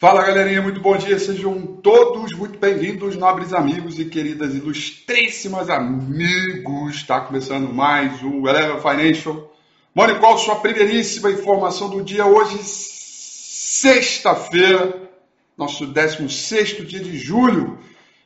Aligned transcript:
Fala 0.00 0.22
galerinha, 0.22 0.62
muito 0.62 0.80
bom 0.80 0.96
dia, 0.96 1.18
sejam 1.18 1.60
todos 1.82 2.32
muito 2.32 2.56
bem-vindos, 2.56 3.16
nobres 3.16 3.52
amigos 3.52 3.98
e 3.98 4.04
queridas 4.04 4.54
ilustríssimas 4.54 5.68
amigos. 5.68 6.94
Está 6.94 7.20
começando 7.20 7.74
mais 7.74 8.22
o 8.22 8.46
Eleva 8.46 8.80
Financial. 8.80 9.52
Money 9.92 10.20
Call, 10.20 10.38
sua 10.38 10.60
primeiríssima 10.60 11.32
informação 11.32 11.90
do 11.90 12.04
dia 12.04 12.24
hoje, 12.24 12.58
sexta-feira, 12.62 15.10
nosso 15.56 15.84
16 15.84 16.86
dia 16.86 17.00
de 17.00 17.18
julho 17.18 17.80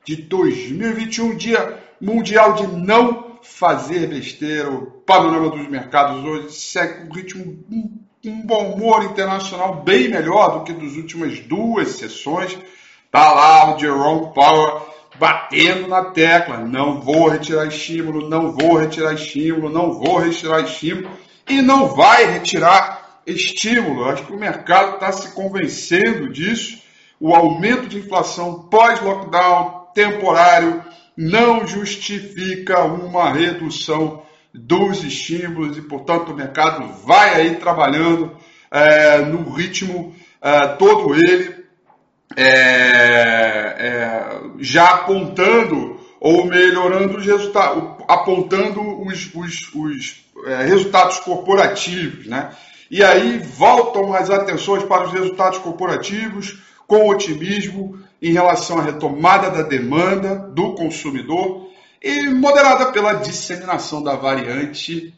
de 0.05 0.17
2021, 0.17 1.39
dia 1.39 1.83
mundial 1.99 2.53
de 2.53 2.67
não 2.67 3.39
fazer 3.43 4.09
besteira. 4.09 4.71
O 4.71 4.91
panorama 5.07 5.49
dos 5.49 5.67
mercados 5.69 6.23
hoje 6.23 6.53
segue 6.53 7.09
um 7.09 7.13
ritmo 7.15 7.65
um 7.71 7.99
bom 8.31 8.75
humor 8.75 9.05
internacional 9.05 9.83
bem 9.83 10.09
melhor 10.09 10.59
do 10.59 10.65
que 10.65 10.73
das 10.73 10.95
últimas 10.95 11.41
duas 11.41 11.89
sessões. 11.97 12.57
Tá 13.11 13.33
lá 13.33 13.75
o 13.75 13.79
Jerome 13.79 14.33
Powell 14.33 14.89
batendo 15.19 15.89
na 15.89 16.05
tecla, 16.05 16.59
não 16.59 17.01
vou 17.01 17.29
retirar 17.29 17.67
estímulo, 17.67 18.29
não 18.29 18.53
vou 18.53 18.77
retirar 18.77 19.13
estímulo, 19.13 19.69
não 19.69 19.93
vou 19.93 20.19
retirar 20.19 20.61
estímulo 20.61 21.11
e 21.49 21.61
não 21.61 21.89
vai 21.89 22.25
retirar 22.25 23.21
estímulo. 23.27 24.05
Acho 24.05 24.25
que 24.25 24.33
o 24.33 24.39
mercado 24.39 24.95
está 24.95 25.11
se 25.11 25.33
convencendo 25.35 26.33
disso. 26.33 26.81
O 27.21 27.35
aumento 27.35 27.89
de 27.89 27.99
inflação 27.99 28.69
pós-lockdown 28.71 29.89
temporário 29.95 30.83
não 31.17 31.67
justifica 31.67 32.85
uma 32.85 33.33
redução 33.33 34.23
dos 34.55 35.03
estímulos 35.03 35.79
e, 35.79 35.83
portanto, 35.83 36.33
o 36.33 36.37
mercado 36.37 36.87
vai 37.05 37.35
aí 37.35 37.57
trabalhando 37.57 38.37
é, 38.71 39.19
no 39.19 39.51
ritmo 39.51 40.15
é, 40.41 40.67
todo 40.69 41.15
ele, 41.15 41.65
é, 42.37 42.47
é 43.79 44.41
já 44.59 44.89
apontando 44.91 46.01
ou 46.21 46.47
melhorando 46.47 47.19
os 47.19 47.27
resultados, 47.27 47.83
apontando 48.07 48.81
os, 49.03 49.35
os, 49.35 49.75
os 49.75 50.25
é, 50.47 50.63
resultados 50.65 51.19
corporativos, 51.21 52.27
né? 52.27 52.51
E 52.91 53.03
aí 53.03 53.39
voltam 53.39 54.13
as 54.13 54.31
atenções 54.31 54.85
para 54.85 55.07
os 55.07 55.13
resultados 55.13 55.59
corporativos 55.59 56.63
com 56.87 57.09
otimismo 57.09 57.99
em 58.21 58.33
relação 58.33 58.79
à 58.79 58.83
retomada 58.83 59.51
da 59.51 59.63
demanda 59.63 60.37
do 60.37 60.75
consumidor 60.75 61.72
e 62.03 62.29
moderada 62.29 62.87
pela 62.87 63.15
disseminação 63.15 64.03
da 64.03 64.17
variante 64.17 65.15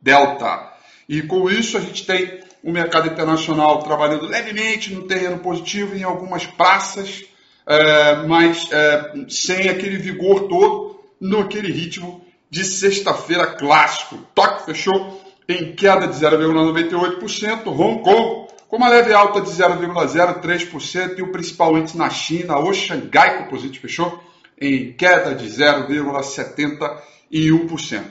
Delta. 0.00 0.72
E 1.08 1.22
com 1.22 1.50
isso 1.50 1.76
a 1.76 1.80
gente 1.80 2.06
tem 2.06 2.40
o 2.62 2.72
mercado 2.72 3.08
internacional 3.08 3.82
trabalhando 3.82 4.26
levemente 4.26 4.92
no 4.92 5.06
terreno 5.06 5.38
positivo 5.38 5.96
em 5.96 6.02
algumas 6.02 6.46
praças, 6.46 7.24
é, 7.66 8.16
mas 8.26 8.68
é, 8.72 9.24
sem 9.28 9.68
aquele 9.68 9.96
vigor 9.98 10.48
todo, 10.48 11.00
naquele 11.20 11.70
ritmo 11.70 12.24
de 12.48 12.64
sexta-feira 12.64 13.46
clássico. 13.46 14.18
Tóquio 14.34 14.64
fechou 14.64 15.22
em 15.48 15.74
queda 15.74 16.06
de 16.06 16.14
0,98%, 16.14 17.66
Hong 17.66 18.02
Kong 18.02 18.50
com 18.68 18.76
uma 18.76 18.88
leve 18.88 19.12
alta 19.12 19.40
de 19.40 19.50
0,03% 19.50 21.18
e 21.18 21.22
o 21.22 21.32
principal 21.32 21.76
índice 21.76 21.98
na 21.98 22.08
China, 22.08 22.60
o 22.60 22.72
Xangai 22.72 23.38
Composite, 23.38 23.80
fechou 23.80 24.22
em 24.60 24.92
queda 24.92 25.34
de 25.34 25.48
0,71%. 25.48 28.04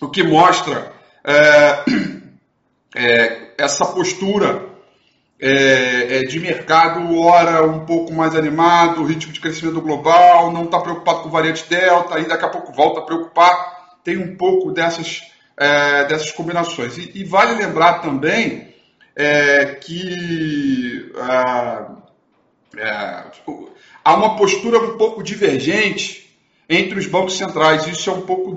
o 0.00 0.08
que 0.08 0.22
mostra 0.22 0.92
é, 1.22 1.84
é, 2.96 3.52
essa 3.58 3.84
postura 3.86 4.65
é, 5.38 6.18
é, 6.18 6.22
de 6.22 6.40
mercado, 6.40 7.18
ora 7.18 7.62
um 7.62 7.84
pouco 7.84 8.12
mais 8.12 8.34
animado, 8.34 9.04
ritmo 9.04 9.32
de 9.32 9.40
crescimento 9.40 9.80
global, 9.82 10.50
não 10.50 10.64
está 10.64 10.80
preocupado 10.80 11.20
com 11.20 11.30
variante 11.30 11.68
Delta, 11.68 12.18
e 12.18 12.26
daqui 12.26 12.44
a 12.44 12.48
pouco 12.48 12.72
volta 12.72 13.00
a 13.00 13.04
preocupar. 13.04 13.76
Tem 14.02 14.16
um 14.16 14.36
pouco 14.36 14.72
dessas, 14.72 15.22
é, 15.56 16.04
dessas 16.04 16.30
combinações. 16.30 16.96
E, 16.96 17.10
e, 17.14 17.24
vale 17.24 17.54
lembrar 17.54 18.00
também 18.00 18.74
é, 19.14 19.66
que 19.74 21.12
é, 22.78 23.24
há 24.04 24.14
uma 24.14 24.36
postura 24.36 24.78
um 24.78 24.96
pouco 24.96 25.22
divergente 25.22 26.34
entre 26.68 26.98
os 26.98 27.06
bancos 27.06 27.36
centrais. 27.36 27.86
Isso 27.86 28.08
é 28.08 28.12
um 28.12 28.22
pouco 28.22 28.54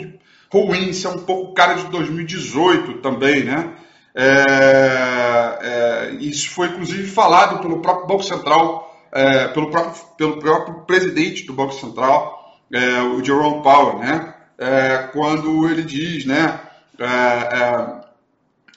ruim, 0.51 0.89
isso 0.89 1.07
é 1.07 1.09
um 1.09 1.19
pouco 1.19 1.53
cara 1.53 1.73
de 1.73 1.87
2018 1.87 3.01
também, 3.01 3.43
né? 3.43 3.73
É, 4.21 5.59
é, 5.61 6.11
isso 6.19 6.51
foi 6.51 6.67
inclusive 6.67 7.07
falado 7.09 7.61
pelo 7.61 7.81
próprio 7.81 8.05
Banco 8.05 8.23
Central, 8.23 9.07
é, 9.13 9.47
pelo, 9.47 9.71
próprio, 9.71 10.03
pelo 10.17 10.39
próprio 10.39 10.81
presidente 10.81 11.45
do 11.45 11.53
Banco 11.53 11.73
Central, 11.73 12.59
é, 12.69 13.01
o 13.01 13.23
Jerome 13.23 13.63
Powell, 13.63 13.99
né? 13.99 14.33
É, 14.57 15.09
quando 15.13 15.69
ele 15.69 15.83
diz, 15.83 16.25
né? 16.25 16.59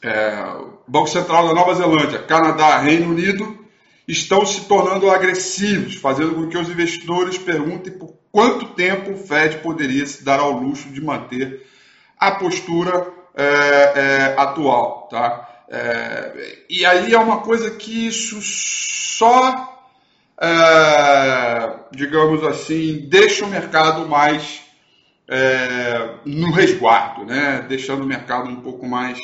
É, 0.01 0.45
Banco 0.87 1.09
Central 1.09 1.49
da 1.49 1.55
Nova 1.55 1.75
Zelândia, 1.75 2.21
Canadá, 2.21 2.79
Reino 2.79 3.11
Unido 3.11 3.67
estão 4.07 4.47
se 4.47 4.61
tornando 4.69 5.11
agressivos, 5.11 5.97
fazendo 5.97 6.37
com 6.37 6.47
que 6.49 6.57
os 6.57 6.69
investidores 6.69 7.37
perguntem 7.37 7.93
por 7.93 8.15
quanto 8.31 8.67
tempo 8.75 9.11
o 9.11 9.17
Fed 9.17 9.59
poderia 9.59 10.07
se 10.07 10.25
dar 10.25 10.39
ao 10.39 10.53
luxo 10.53 10.89
de 10.89 11.01
manter 11.01 11.67
a 12.17 12.31
postura 12.31 13.22
é, 13.35 13.45
é, 13.45 14.35
atual. 14.37 15.09
Tá? 15.11 15.49
É, 15.69 16.65
e 16.69 16.85
aí 16.85 17.15
é 17.15 17.19
uma 17.19 17.41
coisa 17.41 17.71
que 17.71 18.07
isso 18.07 18.39
só, 18.43 19.87
é, 20.41 21.75
digamos 21.93 22.45
assim, 22.45 23.07
deixa 23.09 23.45
o 23.45 23.49
mercado 23.49 24.09
mais 24.09 24.63
é, 25.29 26.15
no 26.25 26.51
resguardo, 26.51 27.25
né? 27.25 27.65
deixando 27.69 28.03
o 28.03 28.07
mercado 28.07 28.49
um 28.49 28.61
pouco 28.61 28.87
mais. 28.87 29.19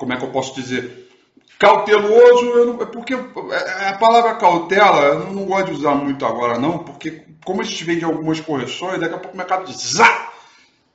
Como 0.00 0.14
é 0.14 0.16
que 0.16 0.24
eu 0.24 0.30
posso 0.30 0.54
dizer? 0.54 1.10
Cauteloso, 1.58 2.64
não, 2.64 2.78
porque 2.78 3.12
a 3.12 3.92
palavra 3.98 4.34
cautela 4.36 5.02
eu 5.02 5.18
não, 5.18 5.32
não 5.34 5.44
gosto 5.44 5.66
de 5.66 5.72
usar 5.72 5.94
muito 5.94 6.24
agora, 6.24 6.58
não, 6.58 6.78
porque 6.78 7.22
como 7.44 7.60
a 7.60 7.64
gente 7.64 7.84
vende 7.84 8.04
algumas 8.04 8.40
correções, 8.40 9.00
daqui 9.00 9.14
a 9.14 9.18
pouco 9.18 9.34
o 9.34 9.38
mercado 9.38 9.66
diz, 9.66 9.94
zá, 9.94 10.30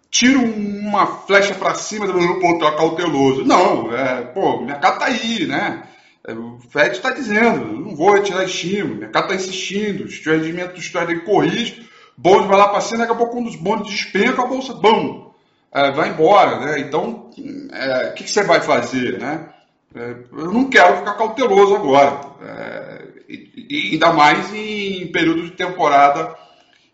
tira 0.10 0.40
uma 0.40 1.06
flecha 1.06 1.54
para 1.56 1.76
cima, 1.76 2.08
ponto 2.08 2.60
tá 2.60 2.72
cauteloso. 2.72 3.44
Não, 3.44 3.94
é, 3.94 4.22
pô, 4.22 4.58
o 4.58 4.66
mercado 4.66 5.00
tá 5.00 5.06
aí, 5.06 5.46
né? 5.46 5.84
É, 6.28 6.34
o 6.34 6.58
Fed 6.70 6.96
está 6.96 7.12
dizendo, 7.12 7.66
não 7.66 7.96
vou 7.96 8.14
retirar 8.14 8.46
estímulo, 8.46 8.96
o 8.96 9.00
mercado 9.00 9.26
está 9.26 9.36
insistindo, 9.36 10.06
o 10.06 10.32
rendimento 10.32 10.74
do 10.74 10.80
Stradley 10.80 11.20
corrige, 11.20 11.88
bonde 12.18 12.48
vai 12.48 12.58
lá 12.58 12.70
para 12.70 12.82
cima, 12.82 13.00
daqui 13.00 13.12
a 13.12 13.16
pouco 13.16 13.38
um 13.38 13.44
dos 13.44 13.56
bondes 13.56 13.92
despenca, 13.92 14.42
a 14.42 14.48
bolsa, 14.48 14.74
bum, 14.74 15.32
é, 15.72 15.92
vai 15.92 16.10
embora, 16.10 16.60
né? 16.60 16.80
Então, 16.80 17.30
é, 17.74 17.88
o 17.88 18.02
é, 18.08 18.12
que, 18.12 18.24
que, 18.24 18.32
você 18.32 18.44
vai 18.44 18.62
fazer, 18.62 19.20
né? 19.20 19.50
É, 19.94 20.16
eu 20.32 20.52
não 20.52 20.70
quero 20.70 20.98
ficar 20.98 21.14
cauteloso 21.14 21.76
agora, 21.76 22.22
é, 22.42 22.85
e, 23.28 23.90
ainda 23.94 24.14
mais 24.14 24.54
em 24.54 25.08
período 25.08 25.44
de 25.44 25.52
temporada 25.52 26.36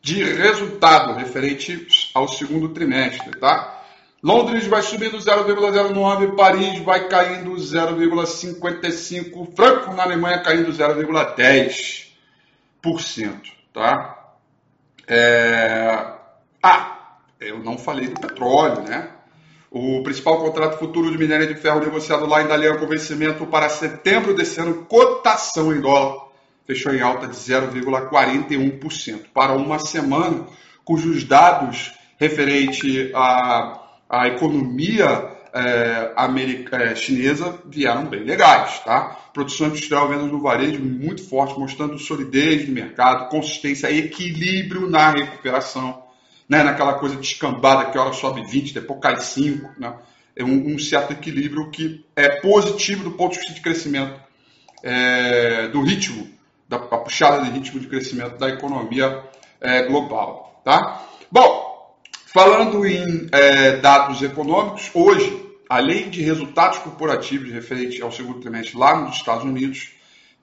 de 0.01 0.23
resultado 0.23 1.13
referente 1.13 2.09
ao 2.13 2.27
segundo 2.27 2.69
trimestre, 2.69 3.31
tá? 3.39 3.79
Londres 4.23 4.67
vai 4.67 4.83
subindo 4.83 5.17
0,09, 5.17 6.35
Paris 6.35 6.77
vai 6.79 7.07
caindo 7.07 7.55
0,55, 7.55 9.55
Frankfurt 9.55 9.95
na 9.95 10.03
Alemanha 10.03 10.41
caindo 10.41 10.71
0,10%, 10.71 13.41
tá? 13.73 14.35
É... 15.07 16.13
Ah, 16.61 17.17
eu 17.39 17.59
não 17.59 17.77
falei 17.77 18.07
do 18.07 18.19
petróleo, 18.19 18.81
né? 18.83 19.20
O 19.73 20.03
principal 20.03 20.37
contrato 20.37 20.77
futuro 20.77 21.09
de 21.09 21.17
minério 21.17 21.47
de 21.47 21.55
ferro 21.55 21.79
negociado 21.79 22.25
lá 22.25 22.43
em 22.43 22.47
Dalian 22.47 22.75
com 22.75 22.85
vencimento 22.85 23.45
para 23.45 23.69
setembro 23.69 24.33
desse 24.33 24.59
ano, 24.59 24.83
cotação 24.83 25.73
em 25.73 25.79
dólar, 25.79 26.25
fechou 26.67 26.93
em 26.93 26.99
alta 26.99 27.25
de 27.25 27.37
0,41% 27.37 29.27
para 29.33 29.53
uma 29.53 29.79
semana, 29.79 30.45
cujos 30.83 31.23
dados 31.23 31.93
referente 32.17 33.13
à, 33.15 33.81
à 34.09 34.27
economia 34.27 35.37
é, 35.53 36.11
america, 36.17 36.75
é, 36.75 36.93
chinesa 36.93 37.57
vieram 37.65 38.07
bem 38.07 38.25
legais, 38.25 38.79
tá? 38.79 39.17
Produção 39.33 39.67
industrial, 39.67 40.09
vendas 40.09 40.29
no 40.29 40.41
varejo 40.41 40.83
muito 40.83 41.23
forte, 41.23 41.57
mostrando 41.57 41.97
solidez 41.97 42.67
no 42.67 42.73
mercado, 42.73 43.29
consistência, 43.29 43.89
equilíbrio 43.89 44.89
na 44.89 45.11
recuperação 45.11 46.10
né, 46.51 46.63
naquela 46.63 46.95
coisa 46.95 47.15
de 47.15 47.25
escambada 47.25 47.89
que 47.89 47.97
hora 47.97 48.11
sobe 48.11 48.43
20, 48.43 48.73
depois 48.73 48.99
cai 48.99 49.17
5, 49.17 49.79
né? 49.79 49.95
É 50.35 50.43
um, 50.43 50.73
um, 50.73 50.77
certo 50.77 51.13
equilíbrio 51.13 51.71
que 51.71 52.05
é 52.13 52.41
positivo 52.41 53.05
do 53.05 53.11
ponto 53.11 53.31
de 53.31 53.39
vista 53.39 53.53
de 53.53 53.61
crescimento 53.61 54.19
é, 54.83 55.69
do 55.69 55.81
ritmo, 55.81 56.27
da 56.67 56.77
puxada 56.77 57.45
de 57.45 57.51
ritmo 57.51 57.79
de 57.79 57.87
crescimento 57.87 58.37
da 58.37 58.49
economia 58.49 59.23
é, 59.61 59.83
global, 59.83 60.61
tá? 60.65 61.05
Bom, 61.31 61.95
falando 62.25 62.85
em 62.85 63.29
é, 63.31 63.77
dados 63.77 64.21
econômicos, 64.21 64.91
hoje, 64.93 65.45
além 65.69 66.09
de 66.09 66.21
resultados 66.21 66.79
corporativos 66.79 67.49
referentes 67.49 68.01
ao 68.01 68.11
segundo 68.11 68.41
trimestre 68.41 68.77
lá 68.77 68.95
nos 68.97 69.15
Estados 69.15 69.45
Unidos, 69.45 69.93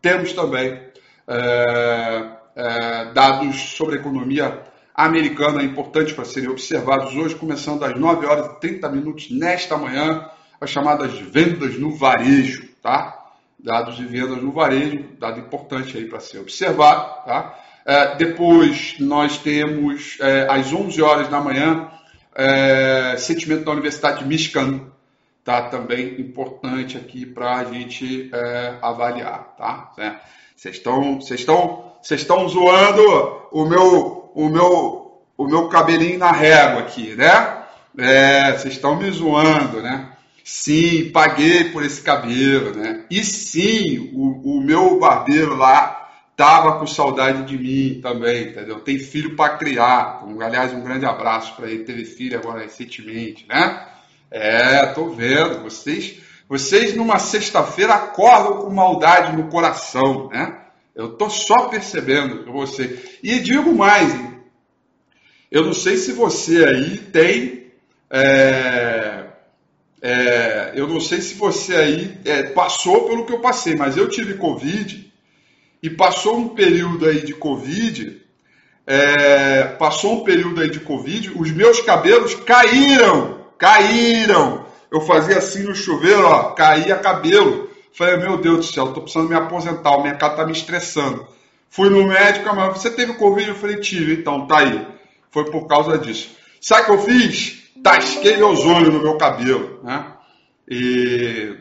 temos 0.00 0.32
também 0.32 0.80
é, 1.26 2.30
é, 2.56 3.12
dados 3.12 3.56
sobre 3.56 3.96
a 3.96 4.00
economia 4.00 4.68
americana 4.98 5.62
é 5.62 5.64
importante 5.64 6.12
para 6.12 6.24
serem 6.24 6.48
observados 6.48 7.14
hoje, 7.14 7.36
começando 7.36 7.84
às 7.84 7.94
9 7.94 8.26
horas 8.26 8.46
e 8.46 8.60
30 8.60 8.88
minutos 8.88 9.30
nesta 9.30 9.78
manhã, 9.78 10.28
as 10.60 10.70
chamadas 10.70 11.16
vendas 11.20 11.78
no 11.78 11.94
varejo, 11.94 12.68
tá? 12.82 13.16
Dados 13.56 13.96
de 13.96 14.04
vendas 14.04 14.42
no 14.42 14.50
varejo, 14.50 15.04
dado 15.16 15.38
importante 15.38 15.96
aí 15.96 16.06
para 16.06 16.18
ser 16.18 16.40
observado, 16.40 17.24
tá? 17.24 17.56
É, 17.86 18.16
depois 18.16 18.96
nós 18.98 19.38
temos 19.38 20.18
é, 20.20 20.48
às 20.50 20.72
11 20.72 21.00
horas 21.00 21.28
da 21.28 21.40
manhã 21.40 21.88
é, 22.34 23.14
sentimento 23.18 23.64
da 23.66 23.70
Universidade 23.70 24.18
de 24.18 24.24
Michigan, 24.26 24.80
tá? 25.44 25.62
Também 25.62 26.20
importante 26.20 26.96
aqui 26.98 27.24
para 27.24 27.58
a 27.58 27.64
gente 27.64 28.30
é, 28.34 28.74
avaliar, 28.82 29.54
tá? 29.56 29.92
Vocês 30.56 30.74
estão, 30.74 31.20
vocês 31.20 31.38
estão, 31.38 31.94
vocês 32.02 32.20
estão 32.20 32.48
zoando 32.48 33.46
o 33.52 33.64
meu 33.64 34.17
o 34.38 34.48
meu, 34.48 35.20
o 35.36 35.48
meu 35.48 35.68
cabelinho 35.68 36.20
na 36.20 36.30
régua 36.30 36.82
aqui, 36.82 37.16
né? 37.16 37.64
É, 37.98 38.52
vocês 38.52 38.74
estão 38.74 38.94
me 38.94 39.10
zoando, 39.10 39.82
né? 39.82 40.12
Sim, 40.44 41.10
paguei 41.10 41.64
por 41.64 41.84
esse 41.84 42.00
cabelo, 42.00 42.72
né? 42.72 43.04
E 43.10 43.24
sim, 43.24 44.12
o, 44.14 44.58
o 44.58 44.60
meu 44.60 44.96
barbeiro 45.00 45.56
lá 45.56 46.08
tava 46.36 46.78
com 46.78 46.86
saudade 46.86 47.42
de 47.46 47.58
mim 47.58 48.00
também, 48.00 48.50
entendeu? 48.50 48.78
Tem 48.78 48.96
filho 49.00 49.34
para 49.34 49.56
criar. 49.56 50.24
Um, 50.24 50.40
aliás, 50.40 50.72
um 50.72 50.84
grande 50.84 51.04
abraço 51.04 51.56
para 51.56 51.68
ele. 51.68 51.82
Teve 51.82 52.04
filho 52.04 52.38
agora 52.38 52.62
recentemente, 52.62 53.44
né? 53.48 53.88
É, 54.30 54.86
tô 54.86 55.08
vendo. 55.08 55.64
Vocês, 55.64 56.20
vocês 56.48 56.94
numa 56.94 57.18
sexta-feira 57.18 57.94
acordam 57.94 58.58
com 58.62 58.70
maldade 58.70 59.36
no 59.36 59.48
coração, 59.48 60.28
né? 60.28 60.58
Eu 60.98 61.10
tô 61.10 61.30
só 61.30 61.68
percebendo 61.68 62.44
que 62.44 62.50
você. 62.50 63.18
E 63.22 63.38
digo 63.38 63.72
mais, 63.72 64.12
eu 65.50 65.64
não 65.64 65.72
sei 65.72 65.96
se 65.96 66.12
você 66.12 66.64
aí 66.64 66.98
tem. 66.98 67.68
É, 68.10 69.24
é, 70.00 70.72
eu 70.74 70.86
não 70.86 71.00
sei 71.00 71.20
se 71.20 71.34
você 71.34 71.74
aí 71.74 72.18
é, 72.24 72.42
passou 72.44 73.08
pelo 73.08 73.26
que 73.26 73.32
eu 73.32 73.40
passei, 73.40 73.74
mas 73.74 73.96
eu 73.96 74.08
tive 74.08 74.34
Covid 74.34 75.12
e 75.82 75.90
passou 75.90 76.36
um 76.36 76.48
período 76.48 77.06
aí 77.06 77.22
de 77.24 77.34
Covid. 77.34 78.20
É, 78.86 79.64
passou 79.78 80.14
um 80.14 80.24
período 80.24 80.60
aí 80.60 80.70
de 80.70 80.80
Covid, 80.80 81.32
os 81.36 81.50
meus 81.50 81.80
cabelos 81.80 82.34
caíram, 82.34 83.44
caíram. 83.58 84.66
Eu 84.90 85.02
fazia 85.02 85.36
assim 85.36 85.64
no 85.64 85.74
chuveiro, 85.74 86.24
ó, 86.24 86.52
caía 86.52 86.96
cabelo. 86.96 87.68
Falei, 87.92 88.16
meu 88.16 88.38
Deus 88.38 88.58
do 88.58 88.72
céu, 88.72 88.92
tô 88.92 89.02
precisando 89.02 89.28
me 89.28 89.34
aposentar, 89.34 89.90
o 89.90 90.02
mercado 90.02 90.36
tá 90.36 90.46
me 90.46 90.52
estressando. 90.52 91.26
Fui 91.68 91.90
no 91.90 92.06
médico, 92.06 92.54
mas 92.54 92.78
você 92.78 92.90
teve 92.90 93.12
Covid? 93.14 93.48
Eu 93.48 93.54
falei, 93.56 93.76
tive, 93.76 94.14
então 94.14 94.46
tá 94.46 94.60
aí. 94.60 94.86
Foi 95.30 95.44
por 95.50 95.66
causa 95.66 95.98
disso. 95.98 96.36
Sabe 96.60 96.82
o 96.82 96.84
que 96.86 96.90
eu 96.92 96.98
fiz? 96.98 97.72
Tasquei 97.82 98.42
ozônio 98.42 98.90
no 98.90 99.02
meu 99.02 99.16
cabelo, 99.16 99.80
né? 99.82 100.12
E, 100.68 101.56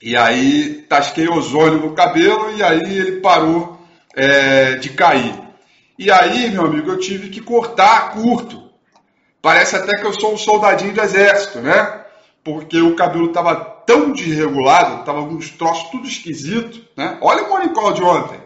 e 0.00 0.16
aí 0.16 0.86
tasquei 0.88 1.28
ozônio 1.28 1.80
no 1.80 1.94
cabelo 1.94 2.56
e 2.56 2.62
aí 2.62 2.80
ele 2.80 3.20
parou 3.20 3.78
é, 4.14 4.76
de 4.76 4.90
cair. 4.90 5.34
E 5.98 6.10
aí, 6.10 6.50
meu 6.50 6.64
amigo, 6.64 6.90
eu 6.90 6.98
tive 6.98 7.28
que 7.28 7.40
cortar 7.40 8.12
curto. 8.12 8.70
Parece 9.42 9.76
até 9.76 9.98
que 9.98 10.06
eu 10.06 10.12
sou 10.12 10.32
um 10.32 10.38
soldadinho 10.38 10.94
do 10.94 11.00
exército, 11.00 11.60
né? 11.60 12.04
Porque 12.42 12.80
o 12.80 12.94
cabelo 12.94 13.26
estava 13.26 13.54
tão 13.54 14.12
desregulado, 14.12 15.00
estava 15.00 15.20
uns 15.20 15.50
troços 15.50 15.90
tudo 15.90 16.06
esquisito, 16.06 16.80
né? 16.96 17.18
Olha 17.20 17.44
o 17.44 17.48
morning 17.48 17.72
de 17.72 18.02
ontem, 18.02 18.40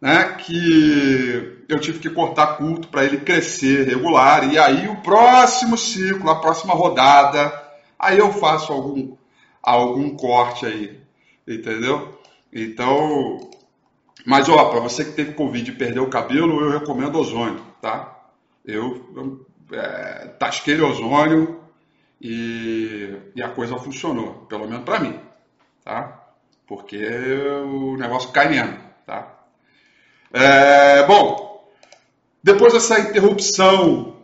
né? 0.00 0.36
Que 0.38 1.51
eu 1.68 1.80
tive 1.80 1.98
que 1.98 2.10
cortar 2.10 2.56
curto 2.56 2.88
para 2.88 3.04
ele 3.04 3.18
crescer 3.18 3.86
regular. 3.86 4.52
E 4.52 4.58
aí 4.58 4.88
o 4.88 4.96
próximo 4.96 5.76
ciclo, 5.76 6.30
a 6.30 6.40
próxima 6.40 6.74
rodada, 6.74 7.52
aí 7.98 8.18
eu 8.18 8.32
faço 8.32 8.72
algum, 8.72 9.16
algum 9.62 10.16
corte 10.16 10.66
aí, 10.66 11.00
entendeu? 11.46 12.18
Então, 12.52 13.50
mas 14.26 14.48
ó, 14.48 14.70
para 14.70 14.80
você 14.80 15.04
que 15.04 15.12
teve 15.12 15.34
Covid 15.34 15.70
e 15.70 15.74
perdeu 15.74 16.04
o 16.04 16.10
cabelo, 16.10 16.60
eu 16.60 16.70
recomendo 16.70 17.18
ozônio, 17.18 17.60
tá? 17.80 18.28
Eu, 18.64 19.12
eu 19.16 19.46
é, 19.72 20.28
tasquei 20.38 20.80
ozônio 20.80 21.60
e, 22.20 23.16
e 23.34 23.42
a 23.42 23.48
coisa 23.48 23.76
funcionou, 23.78 24.46
pelo 24.48 24.68
menos 24.68 24.84
para 24.84 25.00
mim, 25.00 25.18
tá? 25.84 26.20
Porque 26.66 27.04
o 27.64 27.96
negócio 27.96 28.30
cai 28.30 28.48
mesmo, 28.48 28.78
tá? 29.04 29.40
É, 30.32 31.04
bom, 31.04 31.51
depois 32.42 32.72
dessa 32.72 32.98
interrupção 32.98 34.16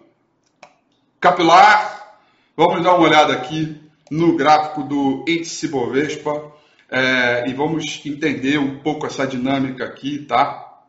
capilar, 1.20 2.18
vamos 2.56 2.82
dar 2.82 2.94
uma 2.94 3.06
olhada 3.06 3.32
aqui 3.32 3.80
no 4.10 4.36
gráfico 4.36 4.82
do 4.82 5.24
índice 5.28 5.68
Bovespa 5.68 6.52
é, 6.90 7.48
e 7.48 7.54
vamos 7.54 8.00
entender 8.04 8.58
um 8.58 8.78
pouco 8.80 9.06
essa 9.06 9.26
dinâmica 9.26 9.84
aqui, 9.84 10.18
tá? 10.20 10.82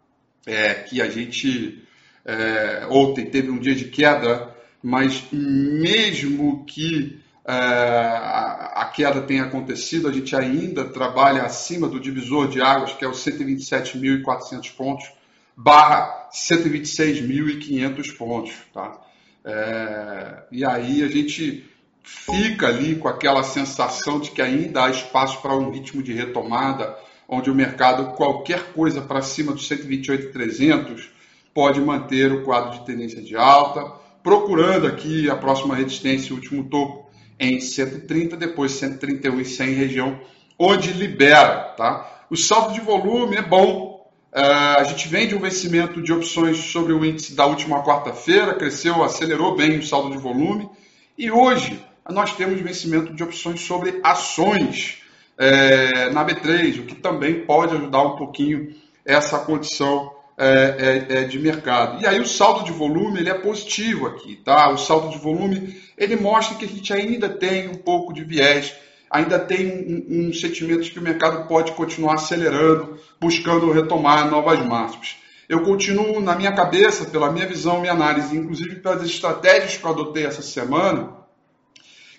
É, 0.45 0.74
que 0.74 1.01
a 1.01 1.09
gente 1.09 1.83
é, 2.25 2.88
ontem 2.89 3.25
teve 3.25 3.51
um 3.51 3.59
dia 3.59 3.75
de 3.75 3.86
queda, 3.86 4.55
mas 4.81 5.24
mesmo 5.31 6.65
que 6.65 7.19
é, 7.45 7.53
a, 7.53 8.91
queda 8.91 9.21
tenha 9.21 9.43
acontecido, 9.43 10.07
a 10.07 10.12
gente 10.12 10.36
ainda 10.36 10.86
trabalha 10.86 11.43
acima 11.43 11.88
do 11.88 12.00
divisor 12.00 12.48
de 12.48 12.62
águas, 12.62 12.93
que 12.93 13.05
é 13.05 13.07
os 13.07 13.24
127.400 13.24 14.75
pontos 14.75 15.12
barra 15.55 16.18
126.500 16.33 18.17
pontos. 18.17 18.53
Tá? 18.74 19.00
É, 19.43 20.43
e 20.51 20.65
aí 20.65 21.03
a 21.03 21.07
gente 21.07 21.69
fica 22.03 22.67
ali 22.67 22.95
com 22.95 23.07
aquela 23.07 23.43
sensação 23.43 24.19
de 24.19 24.31
que 24.31 24.41
ainda 24.41 24.86
há 24.86 24.89
espaço 24.89 25.41
para 25.41 25.55
um 25.55 25.69
ritmo 25.69 26.01
de 26.01 26.13
retomada, 26.13 26.98
onde 27.27 27.50
o 27.50 27.55
mercado, 27.55 28.15
qualquer 28.15 28.74
coisa 28.74 29.01
para 29.01 29.21
cima 29.21 29.53
dos 29.53 29.67
128,300, 29.67 31.09
pode 31.53 31.79
manter 31.79 32.31
o 32.31 32.43
quadro 32.43 32.79
de 32.79 32.86
tendência 32.86 33.21
de 33.21 33.36
alta, 33.36 33.93
procurando 34.24 34.88
aqui 34.88 35.29
a 35.29 35.36
próxima 35.36 35.75
resistência, 35.75 36.33
o 36.33 36.36
último 36.36 36.63
topo 36.65 37.09
em 37.39 37.59
130, 37.59 38.36
depois 38.36 38.74
131 38.74 39.39
e 39.39 39.45
100 39.45 39.74
região, 39.74 40.19
onde 40.57 40.91
libera. 40.91 41.74
Tá? 41.77 42.25
O 42.29 42.36
salto 42.36 42.74
de 42.74 42.81
volume 42.81 43.38
é 43.38 43.41
bom, 43.41 43.88
a 44.31 44.83
gente 44.83 45.07
vem 45.07 45.27
de 45.27 45.36
um 45.36 45.39
vencimento 45.39 46.01
de 46.01 46.13
opções 46.13 46.57
sobre 46.57 46.93
o 46.93 47.03
índice 47.03 47.36
da 47.36 47.45
última 47.45 47.83
quarta-feira, 47.83 48.53
cresceu, 48.53 49.03
acelerou 49.03 49.55
bem 49.55 49.79
o 49.79 49.86
saldo 49.86 50.12
de 50.12 50.17
volume. 50.17 50.69
E 51.17 51.31
hoje 51.31 51.83
nós 52.09 52.36
temos 52.36 52.62
vencimento 52.62 53.13
de 53.13 53.24
opções 53.24 53.62
sobre 53.62 54.00
ações 54.03 55.00
é, 55.38 56.09
na 56.12 56.25
B3, 56.25 56.79
o 56.79 56.86
que 56.86 56.95
também 56.95 57.45
pode 57.45 57.75
ajudar 57.75 58.01
um 58.01 58.15
pouquinho 58.15 58.75
essa 59.05 59.39
condição 59.39 60.12
é, 60.38 61.05
é, 61.09 61.24
de 61.24 61.39
mercado. 61.39 62.01
E 62.01 62.07
aí 62.07 62.19
o 62.19 62.25
saldo 62.25 62.63
de 62.63 62.71
volume 62.71 63.19
ele 63.19 63.29
é 63.29 63.33
positivo 63.33 64.07
aqui, 64.07 64.38
tá? 64.38 64.69
O 64.69 64.77
saldo 64.77 65.09
de 65.09 65.17
volume 65.17 65.81
ele 65.98 66.15
mostra 66.15 66.57
que 66.57 66.65
a 66.65 66.67
gente 66.67 66.93
ainda 66.93 67.27
tem 67.27 67.67
um 67.67 67.75
pouco 67.75 68.13
de 68.13 68.24
viés 68.24 68.74
ainda 69.10 69.39
tem 69.39 69.68
um, 69.68 70.30
um 70.30 70.34
sentimento 70.34 70.82
de 70.82 70.92
que 70.92 71.00
o 71.00 71.04
mercado 71.04 71.48
pode 71.48 71.72
continuar 71.74 72.16
acelerando, 72.16 73.00
buscando 73.20 73.72
retomar 73.72 74.30
novas 74.30 74.60
máximas. 74.66 75.18
Eu 75.48 75.63
continuo 75.63 76.20
na 76.20 76.36
minha 76.36 76.51
cabeça, 76.51 77.06
pela 77.06 77.32
minha 77.32 77.48
visão, 77.48 77.82
minha 77.82 77.94
análise, 77.94 78.38
inclusive 78.38 78.75
pelas 78.75 79.04
estratégias 79.04 79.78
que 79.78 79.84
eu 79.84 79.89
adotei 79.89 80.25
essa 80.25 80.44
semana, 80.44 81.18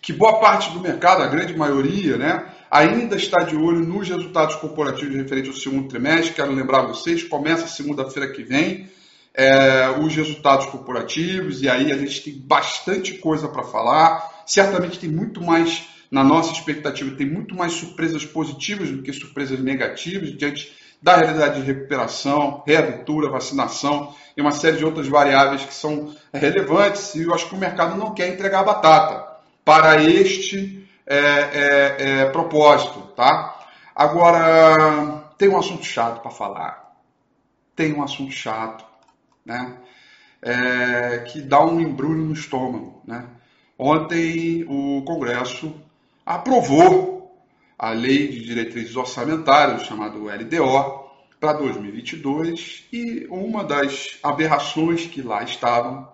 que 0.03 0.13
boa 0.13 0.41
parte 0.41 0.73
do 0.73 0.81
mercado, 0.81 1.23
a 1.23 1.29
grande 1.29 1.57
maioria, 1.57 2.17
né, 2.17 2.47
ainda 2.71 3.17
está 3.17 3.45
de 3.45 3.55
olho 3.55 3.81
nos 3.81 4.09
resultados 4.09 4.57
corporativos 4.57 5.15
referentes 5.15 5.51
ao 5.51 5.57
segundo 5.57 5.89
trimestre. 5.89 6.35
Quero 6.35 6.53
lembrar 6.53 6.83
vocês, 6.83 7.23
começa 7.23 7.67
segunda-feira 7.67 8.33
que 8.33 8.43
vem 8.43 8.89
é, 9.35 9.89
os 10.01 10.15
resultados 10.15 10.67
corporativos, 10.67 11.63
e 11.63 11.69
aí 11.69 11.93
a 11.93 11.97
gente 11.97 12.23
tem 12.23 12.39
bastante 12.39 13.15
coisa 13.15 13.49
para 13.49 13.63
falar. 13.63 14.43
Certamente 14.47 14.99
tem 14.99 15.11
muito 15.11 15.43
mais, 15.43 15.89
na 16.11 16.25
nossa 16.25 16.53
expectativa, 16.53 17.17
tem 17.17 17.27
muito 17.27 17.55
mais 17.55 17.73
surpresas 17.73 18.25
positivas 18.25 18.91
do 18.91 19.03
que 19.03 19.13
surpresas 19.13 19.61
negativas 19.61 20.37
diante 20.37 20.73
da 21.01 21.17
realidade 21.17 21.61
de 21.61 21.67
recuperação, 21.67 22.63
reabertura, 22.67 23.31
vacinação 23.31 24.15
e 24.37 24.41
uma 24.41 24.53
série 24.53 24.77
de 24.77 24.85
outras 24.85 25.09
variáveis 25.09 25.65
que 25.65 25.73
são 25.73 26.15
relevantes. 26.33 27.15
E 27.15 27.23
eu 27.23 27.33
acho 27.33 27.49
que 27.49 27.55
o 27.55 27.59
mercado 27.59 27.97
não 27.97 28.13
quer 28.13 28.29
entregar 28.29 28.65
batata 28.65 29.27
para 29.65 30.03
este 30.03 30.87
é, 31.07 31.17
é, 31.17 31.97
é, 31.99 32.25
propósito, 32.27 33.01
tá? 33.17 33.59
Agora, 33.95 35.33
tem 35.39 35.49
um 35.49 35.59
assunto 35.59 35.85
chato 35.85 36.21
para 36.21 36.31
falar. 36.31 36.93
Tem 37.75 37.95
um 37.95 38.03
assunto 38.03 38.33
chato 38.33 38.85
né? 39.45 39.77
É, 40.43 41.19
que 41.31 41.43
dá 41.43 41.65
um 41.65 41.81
embrulho 41.81 42.25
no 42.25 42.33
estômago. 42.33 43.03
Né? 43.07 43.27
Ontem 43.79 44.65
o 44.69 45.03
Congresso 45.03 45.75
aprovou 46.25 47.45
a 47.79 47.91
Lei 47.91 48.29
de 48.29 48.45
Diretrizes 48.45 48.97
Orçamentárias, 48.97 49.87
chamado 49.87 50.25
LDO, 50.25 51.11
para 51.41 51.55
2022 51.55 52.87
e 52.93 53.27
uma 53.31 53.65
das 53.65 54.19
aberrações 54.23 55.07
que 55.07 55.23
lá 55.23 55.43
estavam, 55.43 56.07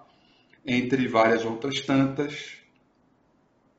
entre 0.65 1.09
várias 1.09 1.45
outras 1.45 1.81
tantas, 1.81 2.57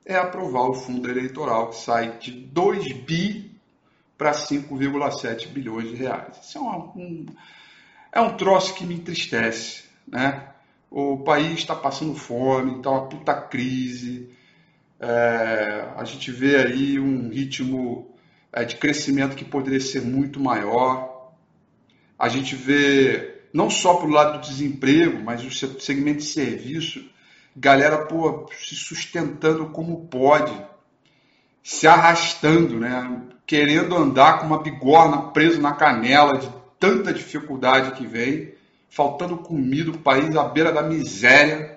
é 0.06 0.16
aprovar 0.16 0.70
o 0.70 0.74
fundo 0.74 1.10
eleitoral 1.10 1.70
que 1.70 1.78
sai 1.78 2.18
de 2.18 2.32
2 2.32 2.92
bi 2.94 3.58
para 4.18 4.32
5,7 4.32 5.48
bilhões 5.48 5.90
de 5.90 5.96
reais. 5.96 6.38
Isso 6.44 6.58
é 6.58 6.62
um, 6.62 7.26
é 8.12 8.22
um 8.22 8.36
troço 8.36 8.74
que 8.74 8.86
me 8.86 8.96
entristece, 8.96 9.86
né? 10.08 10.50
O 10.90 11.18
país 11.20 11.60
está 11.60 11.76
passando 11.76 12.16
fome, 12.16 12.78
está 12.78 12.90
uma 12.90 13.08
puta 13.08 13.34
crise. 13.34 14.30
É, 15.00 15.90
a 15.96 16.04
gente 16.04 16.32
vê 16.32 16.56
aí 16.58 17.00
um 17.00 17.30
ritmo 17.30 18.16
é, 18.52 18.64
de 18.64 18.76
crescimento 18.76 19.36
que 19.36 19.46
poderia 19.46 19.80
ser 19.80 20.02
muito 20.02 20.40
maior. 20.40 21.32
A 22.18 22.28
gente 22.30 22.56
vê 22.56 23.42
não 23.54 23.70
só 23.70 23.96
para 23.96 24.08
o 24.08 24.12
lado 24.12 24.40
do 24.40 24.48
desemprego, 24.48 25.22
mas 25.24 25.44
o 25.44 25.80
segmento 25.80 26.20
de 26.20 26.26
serviço, 26.26 27.04
galera 27.56 28.06
pô, 28.06 28.50
se 28.60 28.76
sustentando 28.76 29.68
como 29.70 30.08
pode, 30.08 30.54
se 31.64 31.88
arrastando, 31.88 32.80
né? 32.80 33.22
querendo 33.46 33.96
andar 33.96 34.40
com 34.40 34.48
uma 34.48 34.62
bigorna 34.62 35.32
presa 35.32 35.60
na 35.62 35.74
canela 35.74 36.38
de 36.38 36.52
tanta 36.78 37.14
dificuldade 37.14 37.92
que 37.92 38.06
vem, 38.06 38.54
faltando 38.90 39.38
comida, 39.38 39.92
o 39.92 39.98
país 39.98 40.36
à 40.36 40.44
beira 40.44 40.72
da 40.72 40.84
miséria. 40.84 41.77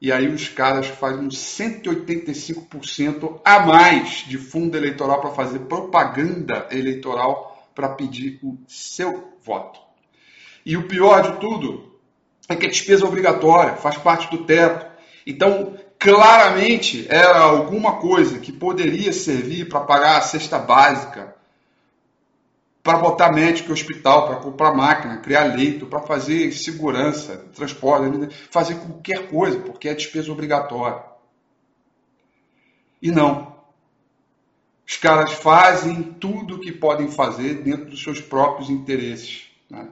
E 0.00 0.10
aí 0.10 0.28
os 0.28 0.48
caras 0.48 0.86
fazem 0.86 1.28
185% 1.28 3.40
a 3.44 3.60
mais 3.60 4.24
de 4.26 4.38
fundo 4.38 4.74
eleitoral 4.76 5.20
para 5.20 5.32
fazer 5.32 5.58
propaganda 5.60 6.66
eleitoral 6.70 7.68
para 7.74 7.90
pedir 7.90 8.40
o 8.42 8.58
seu 8.66 9.34
voto. 9.44 9.78
E 10.64 10.76
o 10.76 10.88
pior 10.88 11.22
de 11.22 11.40
tudo 11.40 12.00
é 12.48 12.56
que 12.56 12.66
a 12.66 12.70
despesa 12.70 13.06
obrigatória, 13.06 13.76
faz 13.76 13.96
parte 13.98 14.30
do 14.30 14.44
teto. 14.44 14.86
Então, 15.26 15.76
claramente 15.98 17.06
era 17.08 17.38
alguma 17.38 17.98
coisa 17.98 18.38
que 18.38 18.50
poderia 18.50 19.12
servir 19.12 19.68
para 19.68 19.80
pagar 19.80 20.16
a 20.16 20.22
cesta 20.22 20.58
básica, 20.58 21.36
para 22.82 22.98
botar 22.98 23.32
médico 23.32 23.70
em 23.70 23.72
hospital, 23.72 24.26
para 24.26 24.36
comprar 24.36 24.74
máquina, 24.74 25.18
criar 25.18 25.54
leito, 25.54 25.86
para 25.86 26.00
fazer 26.00 26.52
segurança, 26.52 27.36
transporte, 27.54 28.34
fazer 28.50 28.76
qualquer 28.76 29.28
coisa, 29.28 29.60
porque 29.60 29.88
é 29.88 29.94
despesa 29.94 30.32
obrigatória. 30.32 31.02
E 33.02 33.10
não. 33.10 33.50
Os 34.86 34.96
caras 34.96 35.32
fazem 35.32 36.02
tudo 36.02 36.56
o 36.56 36.60
que 36.60 36.72
podem 36.72 37.10
fazer 37.10 37.62
dentro 37.62 37.86
dos 37.86 38.02
seus 38.02 38.20
próprios 38.20 38.70
interesses. 38.70 39.44
Né? 39.68 39.88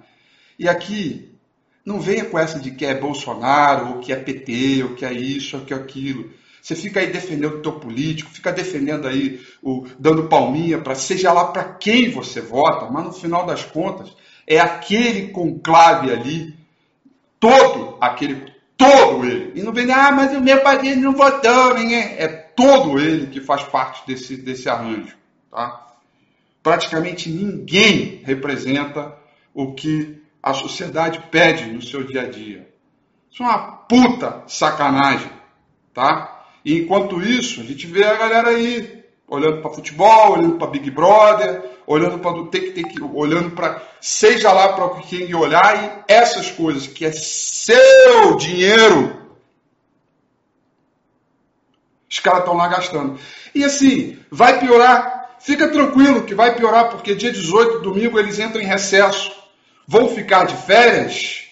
E 0.58 0.68
aqui, 0.68 1.38
não 1.84 2.00
venha 2.00 2.24
com 2.24 2.38
essa 2.38 2.58
de 2.58 2.72
que 2.72 2.84
é 2.84 2.94
Bolsonaro, 2.94 3.94
ou 3.94 4.00
que 4.00 4.12
é 4.12 4.16
PT, 4.16 4.82
ou 4.82 4.94
que 4.94 5.04
é 5.04 5.12
isso, 5.12 5.56
ou 5.56 5.64
que 5.64 5.72
é 5.72 5.76
aquilo. 5.76 6.30
Você 6.62 6.74
fica 6.74 7.00
aí 7.00 7.08
defendendo 7.08 7.56
o 7.56 7.62
teu 7.62 7.72
político, 7.72 8.30
fica 8.30 8.52
defendendo 8.52 9.06
aí, 9.06 9.40
o, 9.62 9.86
dando 9.98 10.28
palminha 10.28 10.78
para 10.78 10.94
seja 10.94 11.32
lá 11.32 11.46
para 11.46 11.64
quem 11.64 12.10
você 12.10 12.40
vota, 12.40 12.90
mas 12.90 13.04
no 13.04 13.12
final 13.12 13.46
das 13.46 13.64
contas 13.64 14.12
é 14.46 14.58
aquele 14.58 15.28
conclave 15.28 16.10
ali, 16.10 16.54
todo 17.38 17.98
aquele, 18.00 18.52
todo 18.76 19.24
ele. 19.24 19.52
E 19.54 19.62
não 19.62 19.72
vem, 19.72 19.90
ah, 19.90 20.10
mas 20.10 20.34
o 20.34 20.40
meu 20.40 20.60
partido 20.62 21.00
não 21.00 21.12
votou, 21.12 21.74
ninguém. 21.74 22.00
É 22.18 22.28
todo 22.28 22.98
ele 22.98 23.26
que 23.26 23.40
faz 23.40 23.62
parte 23.64 24.06
desse, 24.06 24.36
desse 24.36 24.68
arranjo. 24.68 25.16
Tá? 25.50 25.86
Praticamente 26.62 27.28
ninguém 27.28 28.22
representa 28.24 29.16
o 29.54 29.74
que 29.74 30.22
a 30.42 30.54
sociedade 30.54 31.20
pede 31.30 31.70
no 31.70 31.82
seu 31.82 32.04
dia 32.04 32.22
a 32.22 32.28
dia. 32.28 32.68
Isso 33.30 33.42
é 33.42 33.46
uma 33.46 33.58
puta 33.58 34.42
sacanagem, 34.46 35.30
tá? 35.92 36.37
E 36.68 36.80
enquanto 36.80 37.22
isso, 37.22 37.62
a 37.62 37.64
gente 37.64 37.86
vê 37.86 38.04
a 38.04 38.12
galera 38.12 38.50
aí 38.50 39.02
olhando 39.26 39.62
para 39.62 39.70
futebol, 39.70 40.32
olhando 40.32 40.58
para 40.58 40.66
Big 40.66 40.90
Brother, 40.90 41.62
olhando 41.86 42.18
para 42.18 42.44
tem 42.48 42.60
que 42.60 42.70
ter 42.72 42.82
que 42.82 43.02
olhando 43.02 43.52
para 43.52 43.82
seja 44.02 44.52
lá 44.52 44.74
para 44.74 45.00
quem 45.00 45.34
olhar 45.34 45.82
e 45.82 46.12
essas 46.12 46.50
coisas 46.50 46.86
que 46.86 47.06
é 47.06 47.10
seu 47.10 48.36
dinheiro. 48.36 49.16
Os 52.06 52.20
caras 52.20 52.40
estão 52.40 52.54
lá 52.54 52.68
gastando. 52.68 53.18
E 53.54 53.64
assim, 53.64 54.18
vai 54.30 54.60
piorar. 54.60 55.38
Fica 55.40 55.70
tranquilo 55.70 56.24
que 56.24 56.34
vai 56.34 56.54
piorar, 56.54 56.90
porque 56.90 57.14
dia 57.14 57.32
18, 57.32 57.78
domingo, 57.78 58.18
eles 58.18 58.38
entram 58.38 58.60
em 58.60 58.66
recesso. 58.66 59.32
Vão 59.86 60.10
ficar 60.10 60.44
de 60.44 60.54
férias 60.66 61.48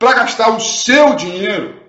para 0.00 0.14
gastar 0.14 0.48
o 0.48 0.58
seu 0.58 1.14
dinheiro 1.14 1.81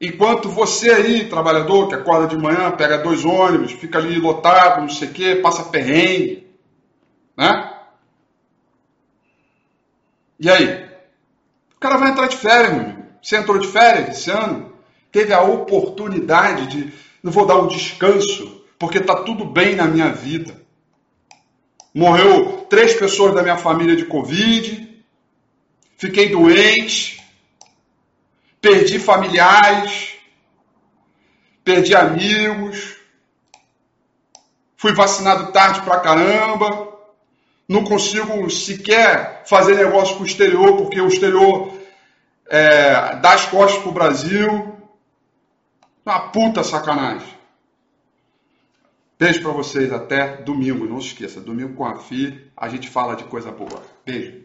Enquanto 0.00 0.48
você 0.48 0.90
aí, 0.90 1.28
trabalhador, 1.28 1.88
que 1.88 1.94
acorda 1.94 2.28
de 2.28 2.40
manhã, 2.40 2.70
pega 2.70 2.98
dois 2.98 3.24
ônibus, 3.24 3.72
fica 3.72 3.98
ali 3.98 4.18
lotado, 4.18 4.82
não 4.82 4.88
sei 4.88 5.08
o 5.08 5.12
quê, 5.12 5.34
passa 5.36 5.64
perrengue, 5.64 6.46
né? 7.36 7.74
E 10.38 10.48
aí? 10.48 10.88
O 11.74 11.80
cara 11.80 11.96
vai 11.96 12.10
entrar 12.10 12.28
de 12.28 12.36
férias, 12.36 12.72
meu 12.72 12.82
amigo. 12.82 13.02
Você 13.20 13.36
entrou 13.36 13.58
de 13.58 13.66
férias 13.66 14.18
esse 14.18 14.30
ano? 14.30 14.72
Teve 15.10 15.32
a 15.32 15.42
oportunidade 15.42 16.66
de, 16.68 16.92
não 17.22 17.32
vou 17.32 17.44
dar 17.44 17.56
um 17.56 17.66
descanso, 17.66 18.64
porque 18.78 19.00
tá 19.00 19.16
tudo 19.16 19.44
bem 19.44 19.74
na 19.74 19.86
minha 19.86 20.12
vida. 20.12 20.54
Morreu 21.92 22.66
três 22.70 22.94
pessoas 22.94 23.34
da 23.34 23.42
minha 23.42 23.56
família 23.56 23.96
de 23.96 24.04
Covid, 24.04 25.02
fiquei 25.96 26.28
doente, 26.28 27.20
perdi 28.68 28.98
familiares, 28.98 30.14
perdi 31.64 31.94
amigos, 31.94 32.96
fui 34.76 34.92
vacinado 34.92 35.52
tarde 35.52 35.80
pra 35.80 36.00
caramba, 36.00 36.88
não 37.66 37.82
consigo 37.82 38.48
sequer 38.50 39.42
fazer 39.46 39.74
negócio 39.74 40.16
com 40.16 40.22
o 40.22 40.26
exterior, 40.26 40.76
porque 40.76 41.00
o 41.00 41.08
exterior 41.08 41.72
é, 42.46 43.16
dá 43.16 43.32
as 43.32 43.46
costas 43.46 43.82
pro 43.82 43.92
Brasil. 43.92 44.76
Uma 46.04 46.20
puta 46.30 46.62
sacanagem. 46.62 47.36
Beijo 49.18 49.42
para 49.42 49.52
vocês 49.52 49.92
até 49.92 50.36
domingo, 50.42 50.86
não 50.86 51.00
se 51.00 51.08
esqueça. 51.08 51.40
Domingo 51.40 51.74
com 51.74 51.84
a 51.84 51.98
FI, 51.98 52.50
a 52.56 52.68
gente 52.68 52.88
fala 52.88 53.16
de 53.16 53.24
coisa 53.24 53.50
boa. 53.50 53.82
Beijo. 54.06 54.42